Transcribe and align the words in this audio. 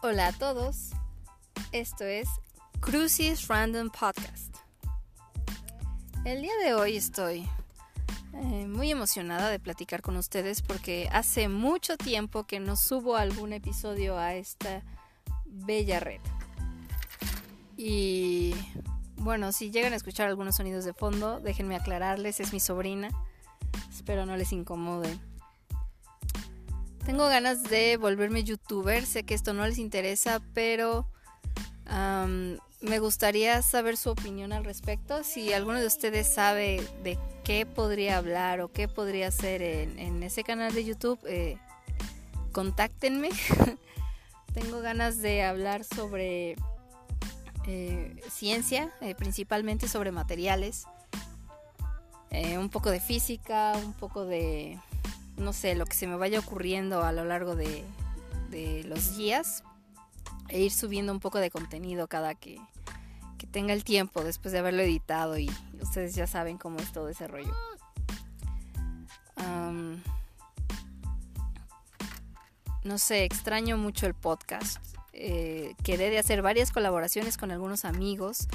Hola 0.00 0.28
a 0.28 0.32
todos, 0.32 0.90
esto 1.72 2.04
es 2.04 2.28
Crucis 2.78 3.48
Random 3.48 3.90
Podcast. 3.90 4.54
El 6.24 6.42
día 6.42 6.52
de 6.62 6.72
hoy 6.74 6.96
estoy 6.96 7.48
eh, 8.32 8.68
muy 8.68 8.92
emocionada 8.92 9.50
de 9.50 9.58
platicar 9.58 10.00
con 10.00 10.16
ustedes 10.16 10.62
porque 10.62 11.08
hace 11.10 11.48
mucho 11.48 11.96
tiempo 11.96 12.46
que 12.46 12.60
no 12.60 12.76
subo 12.76 13.16
algún 13.16 13.52
episodio 13.52 14.16
a 14.16 14.36
esta 14.36 14.84
bella 15.46 15.98
red. 15.98 16.20
Y 17.76 18.54
bueno, 19.16 19.50
si 19.50 19.72
llegan 19.72 19.94
a 19.94 19.96
escuchar 19.96 20.28
algunos 20.28 20.54
sonidos 20.54 20.84
de 20.84 20.94
fondo, 20.94 21.40
déjenme 21.40 21.74
aclararles, 21.74 22.38
es 22.38 22.52
mi 22.52 22.60
sobrina. 22.60 23.08
Espero 23.90 24.26
no 24.26 24.36
les 24.36 24.52
incomode. 24.52 25.18
Tengo 27.08 27.26
ganas 27.26 27.62
de 27.62 27.96
volverme 27.96 28.44
youtuber, 28.44 29.06
sé 29.06 29.22
que 29.22 29.32
esto 29.32 29.54
no 29.54 29.66
les 29.66 29.78
interesa, 29.78 30.42
pero 30.52 31.06
me 32.82 32.98
gustaría 32.98 33.62
saber 33.62 33.96
su 33.96 34.10
opinión 34.10 34.52
al 34.52 34.62
respecto. 34.62 35.24
Si 35.24 35.54
alguno 35.54 35.80
de 35.80 35.86
ustedes 35.86 36.28
sabe 36.28 36.86
de 37.02 37.18
qué 37.44 37.64
podría 37.64 38.18
hablar 38.18 38.60
o 38.60 38.70
qué 38.70 38.88
podría 38.88 39.28
hacer 39.28 39.62
en, 39.62 40.22
ese 40.22 40.44
canal 40.44 40.74
de 40.74 40.84
YouTube, 40.84 41.18
eh, 41.26 41.56
contáctenme. 42.52 43.30
Tengo 44.52 44.82
ganas 44.82 45.22
de 45.22 45.44
hablar 45.44 45.84
sobre 45.84 46.56
eh, 47.66 48.20
ciencia, 48.30 48.92
eh, 49.00 49.14
principalmente 49.14 49.88
sobre 49.88 50.12
materiales, 50.12 50.84
un 52.30 52.68
poco 52.68 52.90
de 52.90 53.00
física, 53.00 53.72
un 53.82 53.94
poco 53.94 54.26
de 54.26 54.78
no 55.38 55.52
sé, 55.52 55.74
lo 55.74 55.86
que 55.86 55.94
se 55.94 56.06
me 56.06 56.16
vaya 56.16 56.38
ocurriendo 56.38 57.02
a 57.02 57.12
lo 57.12 57.24
largo 57.24 57.56
de, 57.56 57.84
los 58.84 59.16
días 59.16 59.62
e 60.48 60.60
ir 60.60 60.72
subiendo 60.72 61.12
un 61.12 61.20
poco 61.20 61.38
de 61.38 61.50
contenido 61.50 62.08
cada 62.08 62.34
que, 62.34 62.60
tenga 63.52 63.72
el 63.72 63.82
tiempo 63.82 64.24
después 64.24 64.52
de 64.52 64.58
haberlo 64.58 64.82
editado 64.82 65.38
y 65.38 65.50
ustedes 65.80 66.14
ya 66.14 66.26
saben 66.26 66.58
cómo 66.58 66.78
es 66.80 66.92
todo 66.92 67.08
ese 67.08 67.26
rollo. 67.28 67.54
no 72.84 72.96
sé, 72.96 73.24
extraño 73.24 73.76
mucho 73.76 74.06
el 74.06 74.14
podcast. 74.14 74.78
Eh, 75.12 75.74
quedé 75.82 76.10
de 76.10 76.18
hacer 76.18 76.42
varias 76.42 76.72
colaboraciones 76.72 77.36
con 77.36 77.50
algunos 77.50 77.84
amigos 77.84 78.48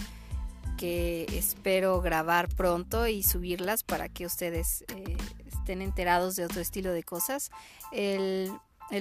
que 0.77 1.25
espero 1.29 2.01
grabar 2.01 2.49
pronto 2.49 3.07
y 3.07 3.21
subirlas 3.21 3.83
para 3.83 4.09
que 4.09 4.25
ustedes 4.25 4.83
eh, 4.95 5.17
estén 5.63 5.81
enterados 5.81 6.35
de 6.35 6.43
otro 6.43 6.59
estilo 6.59 6.91
de 6.91 7.03
cosas. 7.03 7.49
El, 7.93 8.51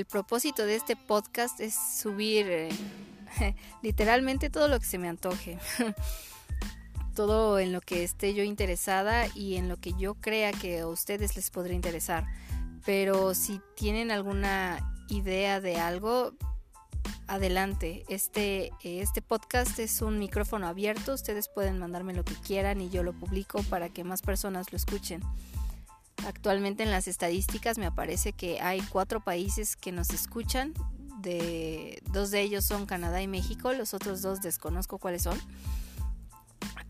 propósito 0.08 0.64
de 0.64 0.76
este 0.76 0.94
podcast 0.94 1.58
es 1.60 1.74
subir 1.74 2.46
eh, 2.48 2.70
literalmente 3.82 4.48
todo 4.48 4.68
lo 4.68 4.78
que 4.78 4.86
se 4.86 4.96
me 4.96 5.08
antoje. 5.08 5.58
todo 7.16 7.58
en 7.58 7.72
lo 7.72 7.80
que 7.80 8.04
esté 8.04 8.32
yo 8.32 8.44
interesada 8.44 9.26
y 9.34 9.56
en 9.56 9.68
lo 9.68 9.76
que 9.76 9.92
yo 9.98 10.14
crea 10.14 10.52
que 10.52 10.78
a 10.78 10.86
ustedes 10.86 11.34
les 11.34 11.50
podría 11.50 11.74
interesar. 11.74 12.26
Pero 12.86 13.34
si 13.34 13.60
tienen 13.74 14.12
alguna 14.12 14.94
idea 15.08 15.60
de 15.60 15.76
algo, 15.76 16.32
adelante. 17.26 18.04
Este, 18.08 18.70
este 18.84 19.20
podcast 19.20 19.80
es 19.80 20.00
un 20.00 20.20
micrófono 20.20 20.68
abierto. 20.68 21.12
Ustedes 21.12 21.48
pueden 21.48 21.78
mandarme 21.80 22.14
lo 22.14 22.24
que 22.24 22.34
quieran 22.34 22.80
y 22.80 22.88
yo 22.88 23.02
lo 23.02 23.12
publico 23.12 23.64
para 23.64 23.88
que 23.88 24.04
más 24.04 24.22
personas 24.22 24.70
lo 24.70 24.76
escuchen. 24.76 25.22
Actualmente 26.26 26.82
en 26.82 26.90
las 26.90 27.08
estadísticas 27.08 27.78
me 27.78 27.86
aparece 27.86 28.32
que 28.32 28.60
hay 28.60 28.80
cuatro 28.80 29.20
países 29.20 29.76
que 29.76 29.92
nos 29.92 30.10
escuchan. 30.10 30.74
De, 31.20 32.02
dos 32.10 32.30
de 32.30 32.40
ellos 32.40 32.64
son 32.64 32.86
Canadá 32.86 33.22
y 33.22 33.28
México, 33.28 33.72
los 33.72 33.94
otros 33.94 34.22
dos 34.22 34.40
desconozco 34.40 34.98
cuáles 34.98 35.22
son. 35.22 35.38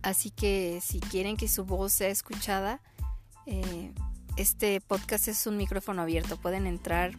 Así 0.03 0.31
que 0.31 0.81
si 0.83 1.01
quieren 1.01 1.37
que 1.37 1.49
su 1.49 1.65
voz 1.65 1.93
sea 1.93 2.09
escuchada, 2.09 2.81
eh, 3.47 3.93
este 4.37 4.81
podcast 4.81 5.29
es 5.29 5.47
un 5.47 5.57
micrófono 5.57 6.03
abierto. 6.03 6.37
Pueden 6.37 6.67
entrar 6.67 7.13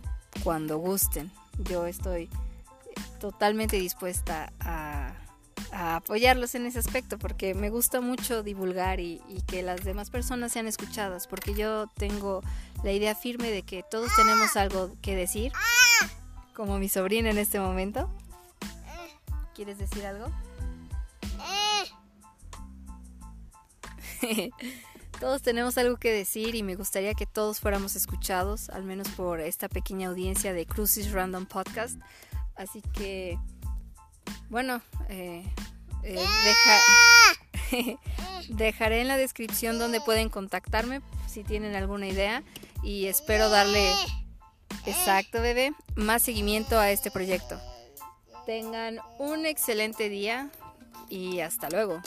cuando 0.44 0.78
gusten. 0.78 1.32
Yo 1.60 1.86
estoy 1.86 2.30
totalmente 3.20 3.78
dispuesta 3.78 4.52
a 4.60 5.14
a 5.74 5.96
apoyarlos 5.98 6.56
en 6.56 6.66
ese 6.68 6.80
aspecto 6.80 7.18
porque 7.18 7.56
me 7.56 7.70
gusta 7.70 8.00
mucho 8.00 8.44
divulgar 8.44 9.00
y, 9.00 9.22
que 9.48 9.64
las 9.64 9.84
demás 9.84 10.10
personas 10.10 10.52
sean 10.52 10.68
escuchadas 10.68 11.28
porque 11.28 11.54
yo 11.56 11.88
tengo 11.98 12.42
la 12.84 12.92
idea 12.92 13.16
firme 13.16 13.50
de 13.50 13.64
que 13.64 13.84
todos 13.84 14.12
tenemos 14.16 14.56
algo 14.56 14.96
que 15.02 15.16
decir 15.16 15.52
como 16.56 16.78
mi 16.78 16.90
sobrina 16.90 17.32
en 17.32 17.40
este 17.40 17.60
momento 17.60 18.10
¿quieres 19.56 19.78
decir 19.78 20.06
algo? 20.06 20.32
todos 25.20 25.42
tenemos 25.42 25.78
algo 25.78 25.98
que 25.98 26.12
decir 26.12 26.56
y 26.56 26.64
me 26.64 26.76
gustaría 26.76 27.14
que 27.14 27.26
todos 27.26 27.60
fuéramos 27.60 27.96
escuchados 27.96 28.70
al 28.70 28.84
menos 28.84 29.10
por 29.10 29.40
esta 29.40 29.68
pequeña 29.70 30.10
audiencia 30.10 30.54
de 30.54 30.66
Crucis 30.66 31.12
Random 31.12 31.46
Podcast 31.46 32.00
así 32.56 32.82
que 32.94 33.38
bueno, 34.50 34.82
eh, 35.10 35.44
eh, 36.04 36.20
dejaré 38.50 39.02
en 39.02 39.08
la 39.08 39.18
descripción 39.18 39.80
donde 39.80 40.02
pueden 40.02 40.30
contactarme 40.30 41.02
si 41.28 41.44
tienen 41.44 41.76
alguna 41.76 42.08
idea 42.08 42.44
y 42.84 43.08
espero 43.08 43.50
darle, 43.50 43.92
exacto 44.86 45.42
bebé, 45.42 45.74
más 45.96 46.22
seguimiento 46.22 46.80
a 46.80 46.92
este 46.92 47.10
proyecto. 47.10 47.60
Tengan 48.46 49.00
un 49.20 49.46
excelente 49.46 50.10
día 50.10 50.50
y 51.10 51.40
hasta 51.40 51.70
luego. 51.70 52.02